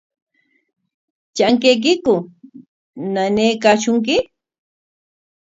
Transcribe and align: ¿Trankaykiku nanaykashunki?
¿Trankaykiku 1.35 2.15
nanaykashunki? 3.13 4.15